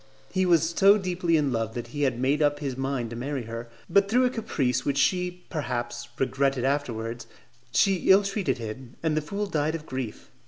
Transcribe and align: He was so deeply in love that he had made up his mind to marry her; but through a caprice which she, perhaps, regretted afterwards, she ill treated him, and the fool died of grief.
He 0.31 0.47
was 0.47 0.69
so 0.71 0.97
deeply 0.97 1.37
in 1.37 1.51
love 1.51 1.75
that 1.75 1.89
he 1.89 2.01
had 2.01 2.19
made 2.19 2.41
up 2.41 2.57
his 2.57 2.75
mind 2.75 3.11
to 3.11 3.15
marry 3.15 3.43
her; 3.43 3.69
but 3.87 4.09
through 4.09 4.25
a 4.25 4.31
caprice 4.31 4.83
which 4.83 4.97
she, 4.97 5.43
perhaps, 5.51 6.07
regretted 6.17 6.63
afterwards, 6.63 7.27
she 7.71 8.09
ill 8.09 8.23
treated 8.23 8.57
him, 8.57 8.95
and 9.03 9.15
the 9.15 9.21
fool 9.21 9.45
died 9.45 9.75
of 9.75 9.85
grief. 9.85 10.31